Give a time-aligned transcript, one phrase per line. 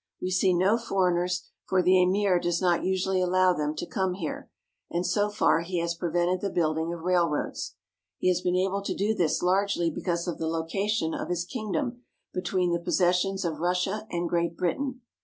[0.19, 4.49] We see no foreigners, for the Amir does not usually allow them to come here,
[4.89, 7.75] and so far he has prevented the building of railroads.
[8.17, 12.01] He has been able to do this largely because of the location of his kingdom
[12.33, 15.01] between the possessions of Russia and Great Britain.